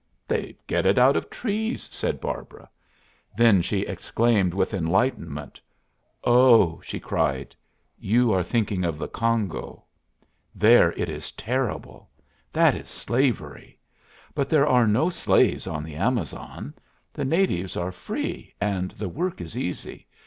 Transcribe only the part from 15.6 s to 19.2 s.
on the Amazon. The natives are free and the